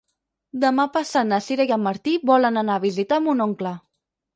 [0.63, 3.81] Demà passat na Sira i en Martí volen anar a visitar mon oncle.